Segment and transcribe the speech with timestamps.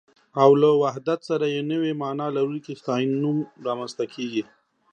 [0.43, 4.43] او له وحدت سره يې نوې مانا لرونکی ستاينوم رامنځته کېږي